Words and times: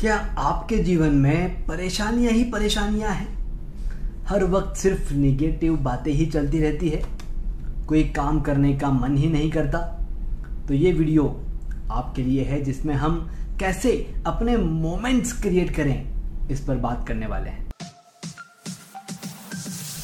क्या 0.00 0.16
आपके 0.38 0.76
जीवन 0.78 1.14
में 1.14 1.66
परेशानियाँ 1.66 2.32
ही 2.32 2.42
परेशानियाँ 2.44 3.10
हैं? 3.10 4.24
हर 4.26 4.44
वक्त 4.44 4.76
सिर्फ़ 4.76 5.12
निगेटिव 5.12 5.76
बातें 5.76 6.12
ही 6.12 6.26
चलती 6.26 6.58
रहती 6.60 6.88
है। 6.88 7.02
कोई 7.86 8.02
काम 8.04 8.40
करने 8.40 8.72
का 8.78 8.90
मन 8.90 9.16
ही 9.16 9.26
नहीं 9.26 9.50
करता। 9.50 9.78
तो 10.68 10.74
ये 10.74 10.92
वीडियो 10.92 11.24
आपके 11.90 12.22
लिए 12.22 12.44
है 12.44 12.60
जिसमें 12.60 12.94
हम 12.94 13.18
कैसे 13.60 14.14
अपने 14.26 14.56
मोमेंट्स 14.56 15.32
क्रिएट 15.32 15.74
करें, 15.76 16.48
इस 16.50 16.60
पर 16.60 16.76
बात 16.76 17.08
करने 17.08 17.26
वाले 17.26 17.50
हैं। 17.50 17.66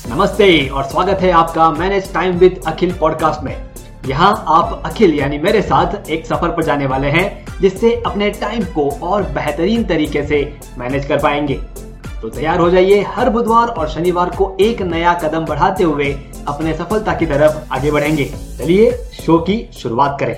नमस्ते 0.08 0.68
और 0.68 0.84
स्वागत 0.84 1.20
है 1.20 1.30
आपका 1.30 1.70
manage 1.70 2.12
time 2.14 2.38
with 2.38 2.60
Akhil 2.66 2.98
podcast 2.98 3.44
में। 3.44 3.73
यहाँ 4.06 4.32
आप 4.48 4.82
अखिल 4.86 5.14
यानी 5.14 5.38
मेरे 5.38 5.60
साथ 5.62 6.08
एक 6.10 6.26
सफ़र 6.26 6.48
पर 6.48 6.64
जाने 6.64 6.86
वाले 6.86 7.08
हैं, 7.08 7.60
जिससे 7.60 7.92
अपने 8.06 8.28
टाइम 8.30 8.64
को 8.74 8.88
और 9.02 9.22
बेहतरीन 9.32 9.84
तरीके 9.84 10.22
से 10.26 10.40
मैनेज 10.78 11.06
कर 11.06 11.18
पाएँगे। 11.18 11.54
तो 12.22 12.28
तैयार 12.28 12.58
हो 12.60 12.68
जाइए 12.70 13.00
हर 13.08 13.30
बुधवार 13.30 13.68
और 13.68 13.88
शनिवार 13.88 14.30
को 14.30 14.56
एक 14.60 14.82
नया 14.82 15.14
कदम 15.14 15.44
बढ़ाते 15.44 15.84
हुए 15.84 16.10
अपने 16.48 16.74
सफलता 16.74 17.14
की 17.14 17.26
तरफ़ 17.26 17.72
आगे 17.74 17.90
बढ़ेंगे। 17.90 18.24
चलिए 18.58 18.90
शो 19.14 19.38
की 19.38 19.56
शुरुआत 19.72 20.16
करें। 20.20 20.34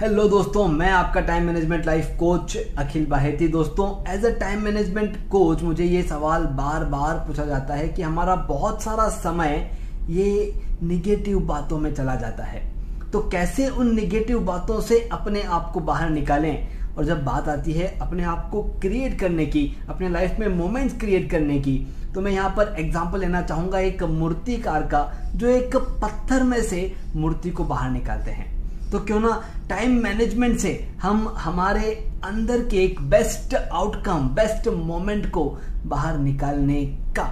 हेलो 0.00 0.28
दोस्तों, 0.28 0.66
मैं 0.68 0.90
आपका 0.90 1.20
time 1.20 1.44
management 1.44 1.86
life 1.86 2.16
coach 2.18 2.56
Akhil 2.78 3.06
Baheti. 3.06 3.48
दोस्तों 3.48 3.90
as 4.14 4.24
a 4.24 4.30
time 4.40 4.62
management 4.62 5.16
coach 5.30 5.62
मुझे 5.62 5.84
ये 5.84 6.02
सवाल 6.04 6.44
बार 6.56 6.84
बार 6.86 7.14
पूछा 7.26 7.44
जाता 7.44 7.74
है 7.74 7.88
कि 7.88 8.02
हमारा 8.02 8.36
बहुत 8.48 8.82
सारा 8.82 9.08
समय 9.18 9.70
ये 10.10 10.52
निगेटिव 10.82 11.38
बातों 11.46 11.78
में 11.78 11.94
चला 11.94 12.14
जाता 12.14 12.44
है। 12.44 12.77
तो 13.12 13.20
कैसे 13.28 13.68
उन 13.68 13.94
निगेटिव 13.94 14.40
बातों 14.44 14.80
से 14.80 15.00
अपने 15.12 15.42
आप 15.42 15.70
को 15.74 15.80
बाहर 15.82 16.10
निकालें? 16.10 16.68
और 16.96 17.04
जब 17.04 17.24
बात 17.24 17.48
आती 17.48 17.72
है 17.72 17.86
अपने 18.00 18.24
आप 18.24 18.48
को 18.52 18.62
क्रिएट 18.80 19.18
करने 19.20 19.46
की, 19.46 19.76
अपने 19.88 20.08
लाइफ 20.08 20.38
में 20.40 20.48
मोमेंट्स 20.48 20.98
क्रिएट 21.00 21.30
करने 21.30 21.58
की 21.60 21.78
तो 22.14 22.20
मैं 22.20 22.30
यहाँ 22.32 22.50
पर 22.50 22.74
एग्ज़ाम्पल 22.78 23.20
लेना 23.20 23.40
चाहूँगा 23.42 23.78
एक 23.78 24.02
मूर्तिकार 24.02 24.82
का, 24.82 25.30
जो 25.34 25.46
एक 25.46 25.76
पत्थर 26.02 26.42
में 26.42 26.62
से 26.62 26.80
मूर्ति 27.16 27.50
को 27.50 27.64
बाहर 27.64 27.90
निकालते 27.90 28.30
हैं। 28.30 28.90
तो 28.90 28.98
क्यों 29.00 29.20
ना 29.20 29.30
टाइम 29.68 29.98
मैनेजमेंट 30.02 30.58
से 30.58 30.72
हम 31.02 31.26
हमारे 31.38 31.92
अंदर 32.24 32.64
के 32.68 32.76
एक 32.84 33.00
बेस्ट 33.10 33.54
आउटकम 33.54 34.28
बेस्ट 34.34 34.68
मोमेंट 34.68 35.30
को 35.30 35.44
बाहर 35.86 36.18
निकालने 36.18 36.84
का 37.16 37.28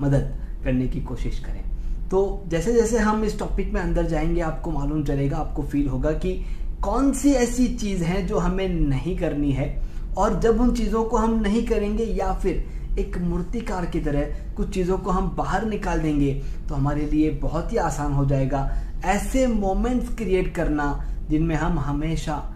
मदद 0.00 0.34
करने 0.64 0.86
की 0.88 1.00
कोशिश 1.00 1.38
करें। 1.38 1.62
तो 2.10 2.42
जैसे 2.48 2.72
जैसे 2.72 2.98
हम 2.98 3.24
इस 3.24 3.38
टॉपिक 3.38 3.72
में 3.72 3.80
अंदर 3.80 4.06
जाएँगे, 4.06 4.40
आपको 4.40 4.70
मालूम 4.70 5.04
चलेगा, 5.04 5.36
आपको 5.36 5.62
फील 5.62 5.88
होगा 5.88 6.10
कि 6.10 6.32
कौन 6.82 7.12
सी 7.12 7.32
ऐसी 7.32 7.66
चीज़ 7.68 8.04
है 8.04 8.26
जो 8.26 8.38
हमें 8.38 8.68
नहीं 8.68 9.16
करनी 9.18 9.52
है 9.52 9.88
और 10.18 10.40
जब 10.40 10.60
उन 10.60 10.74
चीज़ों 10.74 11.04
को 11.04 11.16
हम 11.16 11.40
नहीं 11.40 11.66
करेंगे 11.66 12.04
या 12.04 12.32
फिर 12.32 12.96
एक 12.98 13.18
मूर्तिकार 13.18 13.86
की 13.86 14.00
तरह 14.00 14.54
कुछ 14.56 14.74
चीज़ों 14.74 14.98
को 14.98 15.10
हम 15.10 15.28
बाहर 15.36 15.64
निकाल 15.66 16.00
देंगे 16.00 16.32
तो 16.68 16.74
हमारे 16.74 17.06
लिए 17.06 17.30
बहुत 17.30 17.72
ही 17.72 17.76
आसान 17.76 18.12
हो 18.12 18.24
जाएगा। 18.26 18.70
ऐसे 19.04 19.46
मोमेंट्स 19.46 20.14
क्रिएट 20.14 20.54
करना 20.54 21.04
जिनमें 21.30 21.56
हम 21.56 21.78
हमेशा 21.78 22.54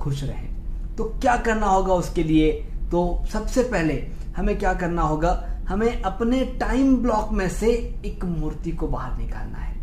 खुश 0.00 0.22
रहें। 0.24 0.96
तो 0.96 1.04
क्या 1.04 1.36
करना 1.36 1.66
होगा 1.66 1.94
उसके 1.94 2.22
लिए? 2.22 2.52
तो 2.90 3.24
सबसे 3.32 3.62
पहले 3.62 3.94
हमें 4.36 4.58
क्या 4.58 4.74
करना 4.74 5.02
होगा? 5.02 5.53
हमें 5.68 6.02
अपने 6.02 6.44
टाइम 6.60 6.96
ब्लॉक 6.96 7.32
में 7.32 7.48
से 7.48 7.70
एक 8.06 8.24
मूर्ति 8.24 8.70
को 8.70 8.86
बाहर 8.88 9.18
निकालना 9.18 9.58
है। 9.58 9.76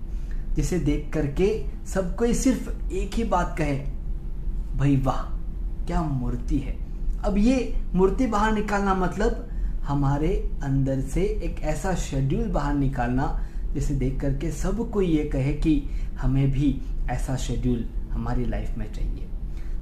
जिसे 0.54 0.80
देख 0.80 1.10
करके 1.14 1.66
सब 1.88 2.16
कोई 2.16 2.34
सिर्फ़ 2.34 2.92
एक 2.92 3.14
ही 3.14 3.24
बात 3.24 3.56
कहे, 3.58 3.78
भाई 4.78 4.96
वाह, 4.98 5.22
क्या 5.86 6.02
मूर्ति 6.02 6.58
है। 6.58 6.76
अब 7.24 7.38
ये 7.38 7.82
मूर्ति 7.96 8.26
बाहर 8.26 8.54
निकालना 8.54 8.94
मतलब 8.96 9.48
हमारे 9.84 10.52
अंदर 10.64 11.02
से 11.02 11.22
एक 11.22 11.62
ऐसा 11.62 11.94
शेड्यूल 11.96 12.50
बाहर 12.50 12.74
निकालना, 12.74 13.48
जिसे 13.74 13.96
देख 13.96 14.20
करके 14.22 14.52
सब 14.52 14.90
कोई 14.92 15.08
ये 15.08 15.24
कहे 15.24 15.54
कि 15.54 15.84
हमें 16.20 16.52
भी 16.52 16.82
ऐसा 17.10 17.36
शेड्यूल 17.36 17.86
हमारी 18.12 18.46
लाइफ 18.46 18.78
में 18.78 18.92
चाहिए। 18.94 19.28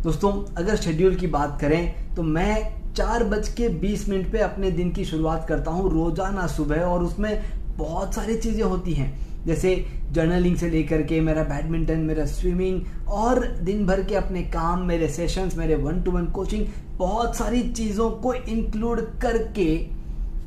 दोस्तों, 0.01 0.31
अगर 0.55 0.75
शेड्यूल 0.75 1.15
की 1.15 1.27
बात 1.27 1.57
करें 1.61 2.15
तो 2.15 2.23
मैं 2.23 2.78
चार 2.95 3.23
बज 3.23 3.47
के 3.47 3.69
बीस 3.79 4.07
मिनट 4.09 4.31
पे 4.31 4.39
अपने 4.39 4.71
दिन 4.71 4.91
की 4.91 5.05
शुरुआत 5.05 5.45
करता 5.47 5.71
हूँ, 5.71 5.91
रोज़ाना 5.91 6.47
सुबह, 6.47 6.81
और 6.81 7.03
उसमें 7.03 7.41
बहुत 7.77 8.15
सारी 8.15 8.35
चीज़ें 8.37 8.63
होती 8.63 8.93
हैं। 8.93 9.17
जैसे 9.45 9.73
जर्नलिंग 10.11 10.55
से 10.57 10.69
लेकर 10.69 11.01
के 11.01 11.19
मेरा 11.21 11.43
बैडमिंटन 11.43 11.99
मेरा 11.99 12.25
स्विमिंग 12.25 12.81
और 13.09 13.45
दिन 13.61 13.85
भर 13.85 14.03
के 14.03 14.15
अपने 14.15 14.41
काम, 14.43 14.81
मेरे 14.81 15.07
सेशंस 15.07 15.57
मेरे 15.57 15.75
वन 15.75 16.01
टू 16.01 16.11
वन 16.11 16.25
कोचिंग 16.25 16.65
बहुत 16.97 17.35
सारी 17.35 17.61
चीज़ों 17.69 18.09
को 18.11 18.33
इंक्लूड 18.33 19.01
करके 19.21 19.69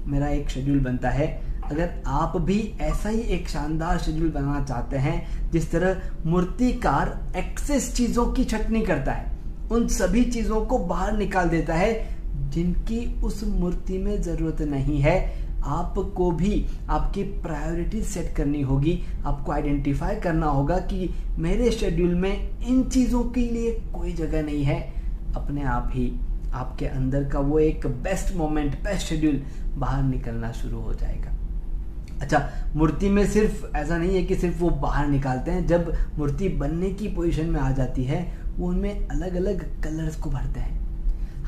मेरा 0.07 0.29
एक 0.29 0.51
शेड्यूल 0.51 0.81
बनता 0.81 1.11
है। 1.11 1.27
अगर 1.65 1.91
आप 2.07 2.37
भी 2.37 2.61
ऐसा 2.81 3.09
ही 3.09 3.21
एक 3.35 3.49
शानदार 3.49 3.99
शेड्यूल 3.99 4.31
बनाना 4.31 4.65
चाहते 4.65 4.97
हैं, 4.97 5.51
जिस 5.51 5.71
तरह 5.73 6.01
मूर्तिकार 6.27 7.19
एक्सेस 7.37 7.93
चीज़ों 7.95 8.27
की 8.27 8.45
छटनी 8.45 8.81
करता 8.83 9.13
है, 9.13 9.31
उन 9.73 9.87
सभी 9.89 10.25
चीज़ों 10.25 10.65
को 10.67 10.79
बाहर 10.79 11.17
निकाल 11.17 11.49
देता 11.49 11.75
है 11.75 11.93
जिनकी 12.51 13.21
उस 13.23 13.45
मूर्ति 13.45 13.99
में 13.99 14.23
ज़रूरत 14.23 14.63
नहीं 14.63 14.99
है, 14.99 15.43
आपको 15.65 16.31
भी 16.31 16.67
आपकी 16.89 17.23
प्रायोरिटी 17.23 18.03
सेट 18.03 18.35
करनी 18.37 18.63
होगी। 18.63 19.03
आपको 19.27 19.53
आइडेंटिफाई 19.53 20.17
करना 20.17 20.47
होगा 20.47 20.79
कि 20.79 21.15
मेरे 21.39 21.71
शेड्यूल 21.71 22.15
में 22.15 22.59
इन 22.59 22.83
चीज़ों 22.85 23.23
के 23.25 23.41
लिए 23.41 23.73
कोई 23.73 24.13
जगह 24.13 24.43
नहीं 24.43 24.65
है। 24.65 24.81
अपने 25.37 25.63
आप 25.63 25.91
ही 25.95 26.21
आपके 26.53 26.87
अंदर 26.87 27.25
का 27.25 27.39
वो 27.39 27.59
एक 27.59 27.87
बेस्ट 27.87 28.37
मोमेंट 28.37 28.75
बेस्ट 28.75 29.07
शेड्यूल 29.07 29.43
बाहर 29.75 30.03
निकलना 30.03 30.53
शुरू 30.53 30.81
हो 30.81 30.95
जाएगा। 30.95 31.31
अच्छा 32.21 32.51
मूर्ति 32.77 33.09
में 33.09 33.27
सिर्फ़ 33.27 33.77
ऐसा 33.77 33.99
नहीं 33.99 34.17
है 34.17 34.23
कि 34.23 34.35
सिर्फ़ 34.35 34.61
वो 34.61 34.71
बाहर 34.71 35.07
निकालते 35.07 35.51
हैं। 35.51 35.67
जब 35.67 35.93
मूर्ति 36.19 36.49
बनने 36.49 36.91
की 36.91 37.09
पोजीशन 37.09 37.47
में 37.47 37.61
आ 37.61 37.71
जाती 37.71 38.05
है, 38.05 38.39
वो 38.57 38.69
उनमें 38.69 39.09
अलग 39.09 39.35
अलग 39.35 39.83
कलर्स 39.83 40.17
को 40.17 40.31
भरते 40.31 40.61
हैं। 40.61 40.82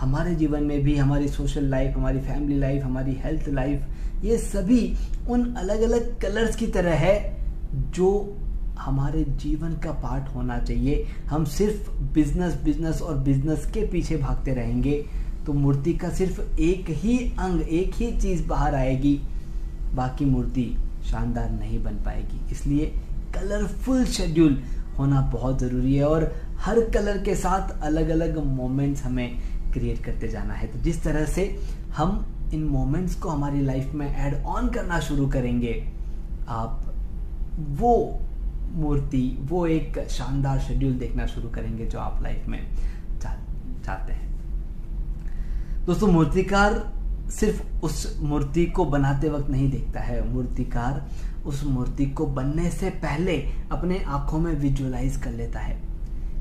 हमारे 0.00 0.34
जीवन 0.34 0.62
में 0.62 0.82
भी, 0.82 0.96
हमारी 0.96 1.28
सोशल 1.28 1.64
लाइफ 1.64 1.96
हमारी 1.96 2.20
फैमिली 2.20 2.58
लाइफ 2.58 2.82
हमारी 2.84 3.12
हेल्थ 3.14 3.48
लाइफ 3.48 4.24
ये 4.24 4.38
सभी 4.38 4.94
उन 5.30 5.52
अलग 5.54 5.80
अलग 5.82 6.20
कलर्स 6.20 6.56
की 6.56 6.66
तरह 6.66 6.94
है 6.94 7.16
जो 7.90 8.38
हमारे 8.78 9.24
जीवन 9.40 9.72
का 9.74 9.92
पार्ट 9.92 10.34
होना 10.34 10.58
चाहिए। 10.58 11.06
हम 11.28 11.44
सिर्फ़ 11.44 11.90
बिज़नेस 12.14 12.54
बिज़नेस 12.64 13.02
और 13.02 13.18
बिज़नेस 13.18 13.66
के 13.74 13.86
पीछे 13.86 14.16
भागते 14.16 14.54
रहेंगे। 14.54 15.04
तो 15.46 15.52
मूर्ति 15.52 15.92
का 15.92 16.08
सिर्फ़ 16.08 16.40
एक 16.60 16.90
ही 16.90 17.18
अंग, 17.38 17.60
एक 17.60 17.94
ही 17.94 18.10
चीज़ 18.20 18.46
बाहर 18.46 18.74
आएगी। 18.74 19.20
बाकी 19.94 20.24
मूर्ति 20.24 20.64
शानदार 21.10 21.50
नहीं 21.50 21.82
बन 21.84 22.02
पाएगी। 22.04 22.40
इसलिए 22.52 22.86
कलरफुल 23.34 24.04
शेड्यूल 24.04 24.62
होना 24.98 25.20
बहुत 25.32 25.60
ज़रूरी 25.60 25.94
है 25.94 26.04
और 26.04 26.32
हर 26.58 26.80
कलर 26.90 27.18
के 27.18 27.34
साथ 27.34 27.80
अलग 27.82 28.08
अलग 28.08 28.38
मोमेंट्स 28.46 29.02
हमें 29.02 29.38
क्रिएट 29.74 30.04
करते 30.04 30.28
जाना 30.28 30.54
है। 30.54 30.66
तो 30.66 30.78
जिस 30.78 31.02
तरह 31.02 31.24
से 31.26 31.44
हम 31.96 32.24
इन 32.54 32.64
मोमेंट्स 32.64 33.14
को 33.14 33.28
हमारी 33.28 33.60
लाइफ 33.60 33.92
में 33.94 34.06
ऐड 34.08 34.42
ऑन 34.44 34.68
करना 34.68 35.00
शुरू 35.00 35.26
करेंगे, 35.28 35.72
आप 36.48 36.92
वो 37.58 38.20
मूर्ति, 38.72 39.38
वो 39.42 39.66
एक 39.66 39.98
शानदार 40.10 40.58
शेड्यूल 40.60 40.92
देखना 40.92 41.26
शुरू 41.26 41.48
करेंगे 41.48 41.86
जो 41.86 41.98
आप 41.98 42.22
लाइफ 42.22 42.46
में 42.46 42.60
चाहते 43.20 44.12
हैं। 44.12 44.32
दोस्तों, 45.86 46.08
मूर्तिकार 46.08 46.82
सिर्फ़ 47.30 47.84
उस 47.84 48.18
मूर्ति 48.20 48.64
को 48.66 48.84
बनाते 48.84 49.28
वक्त 49.28 49.50
नहीं 49.50 49.70
देखता 49.70 50.00
है। 50.00 50.28
मूर्तिकार 50.32 51.06
उस 51.46 51.64
मूर्ति 51.64 52.06
को 52.06 52.26
बनने 52.26 52.70
से 52.70 52.90
पहले 53.02 53.36
अपने 53.72 54.02
आँखों 54.04 54.38
में 54.38 54.52
विजुअलाइज 54.54 55.16
कर 55.16 55.30
लेता 55.30 55.60
है। 55.60 55.80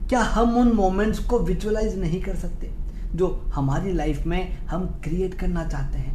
क्या 0.10 0.22
हम 0.22 0.58
उन 0.58 0.72
मोमेंट्स 0.72 1.20
को 1.20 1.40
विजुअलाइज 1.40 2.00
नहीं 2.00 2.22
कर 2.22 2.36
सकते? 2.36 2.72
जो 3.16 3.46
हमारी 3.54 3.94
लाइफ 3.94 4.26
में 4.26 4.58
हम 4.58 4.86
क्रिएट 5.04 5.34
करना 5.34 5.68
चाहते 5.68 5.98
हैं। 5.98 6.14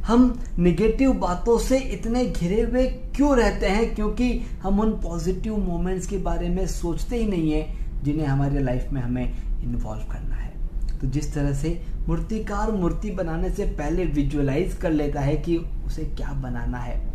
हम 0.00 0.38
निगेटिव 0.58 1.12
बातों 1.12 1.58
से 1.58 1.78
इतने 1.78 2.26
घिरे 2.26 2.60
हुए 2.62 2.86
क्यों 2.86 3.36
रहते 3.36 3.66
हैं? 3.66 3.94
क्योंकि 3.94 4.40
हम 4.62 4.80
उन 4.80 4.92
पॉजिटिव 4.92 5.56
मोमेंट्स 5.56 6.06
के 6.06 6.18
बारे 6.18 6.48
में 6.48 6.66
सोचते 6.66 7.16
ही 7.16 7.26
नहीं 7.26 7.52
है 7.52 7.76
जिन्हें 8.02 8.26
हमारे 8.26 8.62
लाइफ 8.62 8.90
में 8.92 9.02
हमें 9.02 9.32
इन्वॉल्व 9.62 10.02
करना 10.02 10.34
है। 10.34 10.52
तो 11.00 11.06
जिस 11.06 11.34
तरह 11.34 11.52
से 11.52 11.82
मूर्तिकार 12.08 12.72
मूर्ति 12.72 13.10
बनाने 13.10 13.50
से 13.50 13.64
पहले 13.64 14.04
विजुअलाइज 14.04 14.74
कर 14.74 14.90
लेता 14.90 15.20
है 15.20 15.36
कि 15.36 15.56
उसे 15.56 16.04
क्या 16.04 16.32
बनाना 16.32 16.78
है। 16.78 17.10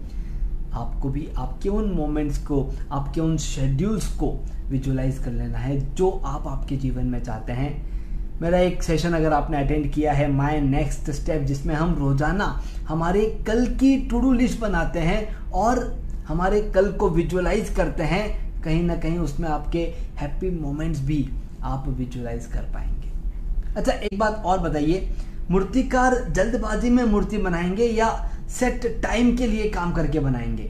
आपको 0.74 1.10
भी, 1.10 1.30
आपके 1.38 1.70
उन 1.70 1.92
मोमेंट्स 1.92 2.38
को, 2.38 2.74
आपके 2.92 3.22
उन 3.22 3.38
शेड्यूल्स 3.38 4.08
को 4.08 4.46
विजुअलाइज 4.70 5.20
कर 5.20 5.32
लेना 5.32 5.58
है 5.58 5.96
जो 5.96 6.10
आप 6.10 6.48
आपके 6.48 6.78
जीवन 6.78 7.06
में 7.06 7.24
चाहते 7.24 7.54
हैं। 7.54 7.96
मेरा 8.42 8.58
एक 8.60 8.82
सेशन 8.84 9.14
अगर 9.14 9.34
आपने 9.34 9.58
अटेंड 9.58 9.92
किया 9.94 10.14
है 10.14 10.32
माय 10.32 10.60
नेक्स्ट 10.62 11.10
स्टेप 11.12 11.42
जिसमें 11.42 11.74
हम 11.76 11.94
रोज़ाना 11.96 12.46
हमारे 12.88 13.22
कल 13.48 13.66
की 13.76 13.96
टू 14.10 14.20
डू 14.20 14.32
लिस्ट 14.34 14.60
बनाते 14.60 15.00
हैं 15.00 15.52
और 15.52 15.80
हमारे 16.28 16.62
कल 16.76 16.92
को 16.92 17.10
विजुअलाइज 17.10 17.70
करते 17.70 18.04
हैं, 18.04 18.62
कहीं 18.64 18.84
ना 18.84 18.96
कहीं 18.96 19.18
उसमें 19.20 19.48
आपके 19.50 19.80
हैप्पी 20.20 20.50
मोमेंट्स 20.52 21.00
भी 21.02 21.30
आप 21.64 21.88
विजुअलाइज 21.88 22.46
कर 22.46 22.64
पाएँगे। 22.74 23.76
अच्छा 23.76 23.92
एक 23.92 24.18
बात 24.20 24.44
और 24.46 24.60
बताइए, 24.60 25.10
मूर्तिकार 25.52 26.16
जल्दबाजी 26.30 26.90
में 26.90 27.04
मूर्ति 27.04 27.38
बनाएँगे 27.38 27.86
या 27.86 28.10
सेट 28.50 28.86
टाइम 29.04 29.36
के 29.38 29.48
लिए 29.48 29.70
काम 29.70 29.94
करके 29.94 30.20
बनाएँगे? 30.20 30.70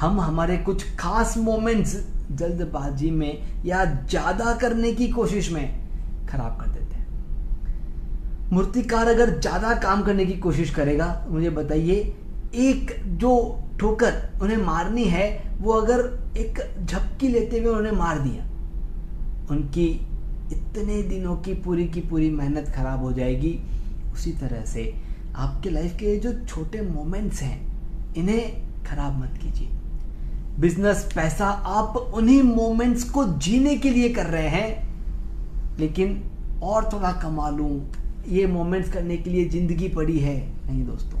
हम 0.00 0.20
हमारे 0.20 0.56
कुछ 0.58 0.84
खास 0.96 1.36
मोमेंट्स 1.38 1.96
जल्दबाजी 2.32 3.10
में 3.10 3.64
या 3.66 3.84
ज़्यादा 3.84 4.56
करने 4.60 4.92
की 4.92 5.08
कोशिश 5.08 5.52
में 5.52 5.64
खराब 6.28 6.58
कर 6.60 6.74
मूर्तिकार 8.52 9.08
अगर 9.08 9.38
ज़्यादा 9.40 9.74
काम 9.74 10.02
करने 10.02 10.26
की 10.26 10.32
कोशिश 10.38 10.70
करेगा, 10.70 11.26
मुझे 11.28 11.50
बताइए, 11.50 11.94
एक 12.54 12.96
जो 13.18 13.32
ठोकर 13.80 14.38
उन्हें 14.42 14.56
मारनी 14.56 15.04
है, 15.04 15.28
वो 15.60 15.72
अगर 15.72 16.00
एक 16.38 16.58
झपकी 16.84 17.28
लेते 17.28 17.58
हुए 17.58 17.74
उन्हें 17.74 17.92
मार 17.92 18.18
दिया, 18.18 18.44
उनकी 19.50 19.86
इतने 20.52 21.02
दिनों 21.02 21.36
की 21.36 21.54
पूरी 21.54 21.88
की 21.88 22.00
पूरी 22.00 22.30
मेहनत 22.30 22.68
खराब 22.76 23.02
हो 23.02 23.12
जाएगी। 23.12 23.58
उसी 24.12 24.32
तरह 24.32 24.64
से 24.64 24.92
आपके 25.36 25.70
लाइफ 25.70 25.92
के 25.92 26.16
जो 26.16 26.32
छोटे 26.44 26.80
मोमेंट्स 26.82 27.42
हैं, 27.42 28.14
इन्हें 28.16 28.84
खराब 28.84 29.18
मत 29.20 29.38
कीजिए। 29.42 29.68
बिज़नेस 30.60 31.08
पैसा, 31.14 31.46
आप 31.46 31.96
उन्हीं 31.96 32.42
मोमेंट्स 32.42 33.04
को 33.10 33.24
जीने 33.38 33.76
के 33.76 33.90
लिए 33.90 34.08
कर 34.08 34.26
रहे 34.26 34.48
हैं, 34.48 35.78
लेकिन 35.78 36.22
और 36.62 36.88
थोड़ा 36.92 37.12
कमा 37.12 37.48
लू 37.50 37.68
ये 38.28 38.46
मोमेंट्स 38.46 38.92
करने 38.92 39.16
के 39.16 39.30
लिए 39.30 39.48
ज़िंदगी 39.48 39.88
पड़ी 39.88 40.18
है। 40.18 40.36
नहीं 40.66 40.84
दोस्तों, 40.86 41.20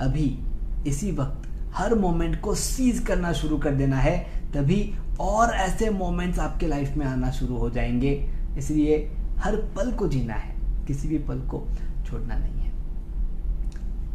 अभी 0.00 0.38
इसी 0.86 1.10
वक्त 1.12 1.48
हर 1.74 1.94
मोमेंट 1.94 2.40
को 2.40 2.54
सीज 2.54 2.98
करना 2.98 3.32
शुरू 3.32 3.58
कर 3.58 3.70
देना 3.70 3.96
है, 3.96 4.18
तभी 4.54 4.94
और 5.20 5.50
ऐसे 5.50 5.90
मोमेंट्स 5.90 6.38
आपके 6.38 6.66
लाइफ 6.66 6.96
में 6.96 7.06
आना 7.06 7.30
शुरू 7.30 7.56
हो 7.56 7.70
जाएँगे। 7.70 8.12
इसलिए 8.58 8.96
हर 9.38 9.56
पल 9.76 9.92
को 9.92 10.08
जीना 10.08 10.34
है, 10.34 10.54
किसी 10.86 11.08
भी 11.08 11.18
पल 11.18 11.40
को 11.40 11.62
छोड़ना 12.06 12.34
नहीं 12.34 12.54
है। 12.54 12.70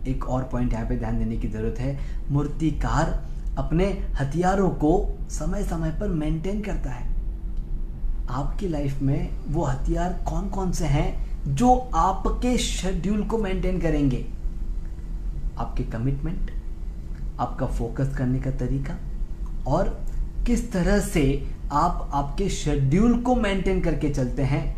एक 0.08 0.26
और 0.26 0.44
पॉइंट 0.44 0.74
यहाँ 0.74 0.86
पे 0.86 0.98
ध्यान 0.98 1.20
देने 1.20 1.38
की 1.38 1.48
ज़रूरत 1.48 1.80
है, 1.80 1.98
मूर्तिकार 2.32 3.10
अपने 3.58 3.86
हथियारों 4.16 4.70
को 4.70 5.18
समय 5.30 5.64
समय 5.64 5.92
पर 5.92 6.08
मेंटेन 6.10 6.62
करता 6.62 6.92
है। 6.92 7.06
आपकी 8.30 8.68
लाइफ 8.68 9.02
में 9.02 9.30
वो 9.48 9.64
हथियार 9.64 10.14
कौन 10.28 10.50
कौन 10.50 10.72
से 10.72 10.86
हैं? 10.86 11.27
जो 11.50 11.74
आपके 11.96 12.58
शेड्यूल 12.58 13.24
को 13.24 13.38
मेंटेन 13.38 13.80
करेंगे। 13.82 14.26
आपके 15.58 15.84
कमिटमेंट 15.84 16.52
आपका 17.40 17.66
फोकस 17.68 18.16
करने 18.18 18.40
का 18.40 18.52
तरीका 18.58 18.98
और 19.68 19.88
किस 20.48 20.72
तरह 20.72 21.00
से 21.02 21.24
आप 21.74 22.10
आपके 22.14 22.50
शेड्यूल 22.50 23.22
को 23.22 23.36
मेंटेन 23.36 23.82
करके 23.82 24.10
चलते 24.10 24.42
हैं 24.44 24.76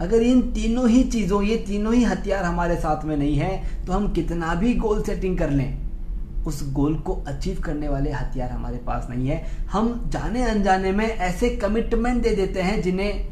अगर 0.00 0.22
इन 0.22 0.40
तीनों 0.52 0.88
ही 0.88 1.02
चीज़ों, 1.04 1.42
ये 1.42 1.56
तीनों 1.58 1.92
ही 1.94 2.02
हथियार 2.04 2.44
हमारे 2.44 2.76
साथ 2.76 3.04
में 3.04 3.16
नहीं 3.16 3.36
है 3.36 3.84
तो 3.86 3.92
हम 3.92 4.12
कितना 4.12 4.54
भी 4.54 4.74
गोल 4.74 5.02
सेटिंग 5.02 5.36
कर 5.38 5.50
लें, 5.50 6.44
उस 6.46 6.62
गोल 6.72 6.94
को 6.96 7.12
अचीव 7.28 7.60
करने 7.64 7.88
वाले 7.88 8.12
हथियार 8.12 8.50
हमारे 8.50 8.78
पास 8.78 9.06
नहीं 9.10 9.28
है। 9.28 9.44
हम 9.72 10.10
जाने 10.12 10.42
अनजाने 10.44 10.92
में 10.92 11.06
ऐसे 11.06 11.50
कमिटमेंट 11.56 12.22
दे 12.22 12.34
देते 12.36 12.62
हैं 12.62 12.80
जिन्हें 12.82 13.28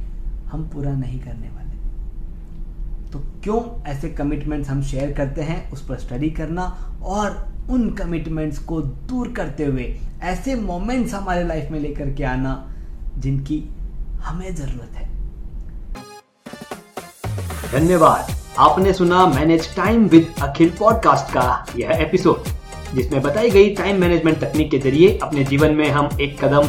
हम 0.47 0.69
पूरा 0.69 0.93
नहीं 0.93 1.19
करने 1.21 1.49
वाले। 1.49 1.70
तो 3.13 3.19
क्यों 3.19 3.61
ऐसे 3.91 4.09
कमिटमेंट्स 4.09 4.69
हम 4.69 4.83
शेयर 4.83 5.13
करते 5.13 5.43
हैं, 5.43 5.71
उस 5.71 5.87
पर 5.89 5.97
स्टडी 5.97 6.31
करना 6.31 6.63
और 7.03 7.53
उन 7.71 7.91
कमिटमेंट्स 7.91 8.59
को 8.59 8.81
दूर 8.81 9.33
करते 9.33 9.65
हुए 9.65 9.85
ऐसे 10.23 10.55
मोमेंट्स 10.55 11.15
हमारे 11.15 11.45
लाइफ 11.45 11.71
में 11.71 11.81
लेकर 11.81 12.11
के 12.11 12.25
आना 12.25 12.53
जिनकी 13.19 13.63
हमें 14.23 14.55
ज़रूरत 14.55 14.97
है। 14.97 15.09
धन्यवाद। 17.73 18.31
आपने 18.59 18.93
सुना 18.93 19.27
manage 19.27 19.77
time 19.77 20.05
with 20.05 20.35
Akhil 20.43 20.71
podcast 20.71 21.33
का 21.35 21.67
यह 21.77 21.91
एपिसोड 21.91 22.45
जिसमें 22.95 23.23
बताई 23.23 23.51
गई 23.51 23.75
टाइम 23.75 24.01
मैनेजमेंट 24.01 24.39
तकनीक 24.41 24.71
के 24.71 24.79
ज़रिए 24.79 25.19
अपने 25.23 25.45
जीवन 25.45 25.75
में 25.75 25.91
हम 25.91 26.09
एक 26.21 26.45
कदम 26.45 26.69